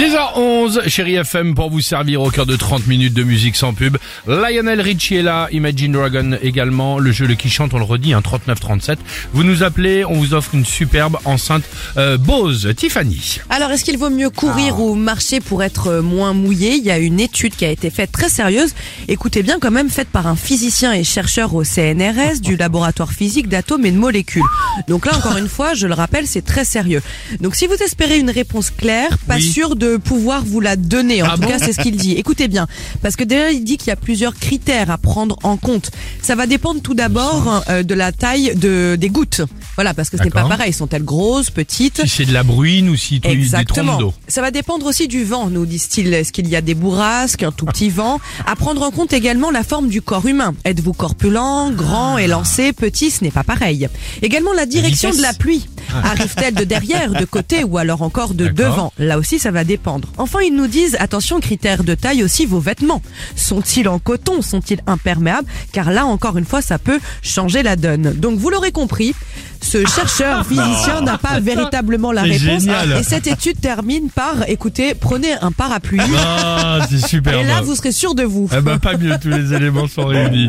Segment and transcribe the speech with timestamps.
[0.00, 3.98] 6h11, chérie FM pour vous servir au cœur de 30 minutes de musique sans pub.
[4.26, 8.14] Lionel Richie est là, Imagine Dragon également, le jeu Le Qui Chante, on le redit,
[8.14, 8.96] un 39-37.
[9.34, 11.64] Vous nous appelez, on vous offre une superbe enceinte
[11.98, 12.72] euh, Bose.
[12.74, 13.40] Tiffany.
[13.50, 14.80] Alors, est-ce qu'il vaut mieux courir Ah.
[14.80, 16.76] ou marcher pour être euh, moins mouillé?
[16.76, 18.72] Il y a une étude qui a été faite très sérieuse,
[19.06, 23.48] écoutez bien quand même, faite par un physicien et chercheur au CNRS du laboratoire physique
[23.48, 24.40] d'atomes et de molécules.
[24.88, 27.02] Donc là, encore une fois, je le rappelle, c'est très sérieux.
[27.42, 29.42] Donc si vous espérez une réponse claire, pas Oui.
[29.42, 31.22] sûr de pouvoir vous la donner.
[31.22, 32.12] En Ah tout bon cas, c'est ce qu'il dit.
[32.12, 32.66] Écoutez bien,
[33.02, 35.90] parce que déjà, il dit qu'il y a plusieurs critères à prendre en compte.
[36.22, 39.42] Ça va dépendre tout d'abord euh, de la taille de, des gouttes.
[39.76, 40.72] Voilà, parce que ce n'est pas pareil.
[40.72, 43.96] Sont-elles grosses, petites Si c'est de la bruine ou si tu des Exactement.
[43.98, 44.14] d'eau.
[44.28, 46.12] Ça va dépendre aussi du vent, nous disent-ils.
[46.12, 48.20] Est-ce qu'il y a des bourrasques, un tout petit vent?
[48.46, 50.54] À prendre en compte également la forme du corps humain.
[50.64, 53.10] Êtes-vous corpulent, grand, élancé, petit?
[53.10, 53.88] Ce n'est pas pareil.
[54.22, 55.66] Également la direction de la pluie.
[56.04, 58.92] Arrive-t-elle de derrière, de côté ou alors encore de devant?
[58.98, 60.08] Là aussi, ça va dépendre.
[60.18, 63.02] Enfin, ils nous disent, attention, critère de taille aussi, vos vêtements.
[63.36, 64.42] Sont-ils en coton?
[64.42, 65.46] Sont-ils imperméables?
[65.72, 68.12] Car là, encore une fois, ça peut changer la donne.
[68.14, 69.14] Donc, vous l'aurez compris,
[69.62, 72.62] ce chercheur physicien n'a pas véritablement la C'est réponse.
[72.62, 72.92] génial.
[72.98, 76.00] Et cette étude termine par, écoutez, prenez un parapluie.
[76.18, 77.34] Ah, c'est super.
[77.38, 78.48] Et là, vous serez sûr de vous.
[78.56, 80.48] Eh ben, pas mieux, tous les éléments sont réunis.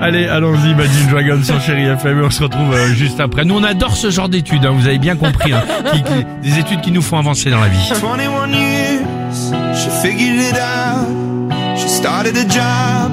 [0.00, 3.44] Allez, allons-y, Imagine Dragon sur Chérie FM, on se retrouve euh, juste après.
[3.44, 6.58] Nous, on adore ce genre d'études, hein, vous avez bien compris, hein, qui- qui- des
[6.58, 7.78] études qui nous font avancer dans la vie.
[8.00, 9.04] 21 years,
[9.74, 11.08] she figured it out.
[11.76, 13.12] She started a job,